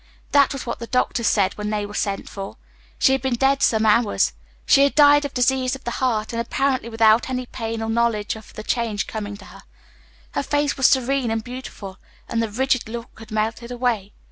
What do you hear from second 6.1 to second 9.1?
and apparently without any pain or knowledge of the change